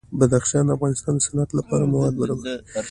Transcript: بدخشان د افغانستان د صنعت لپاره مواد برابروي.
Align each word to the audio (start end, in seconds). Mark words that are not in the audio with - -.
بدخشان 0.19 0.63
د 0.67 0.69
افغانستان 0.77 1.13
د 1.15 1.19
صنعت 1.27 1.49
لپاره 1.59 1.83
مواد 1.93 2.13
برابروي. 2.21 2.55